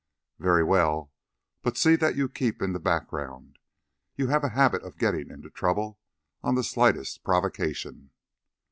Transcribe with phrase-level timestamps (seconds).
[0.39, 1.11] "Very well;
[1.61, 3.59] but see to it that you keep in the background.
[4.15, 5.99] You have a habit of getting into trouble
[6.41, 8.09] on the slightest provocation."